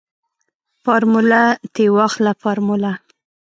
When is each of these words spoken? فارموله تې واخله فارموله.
فارموله 0.83 1.43
تې 1.73 1.85
واخله 1.97 2.31
فارموله. 2.41 2.91